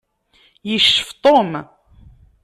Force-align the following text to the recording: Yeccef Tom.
Yeccef 0.69 1.09
Tom. 1.23 1.51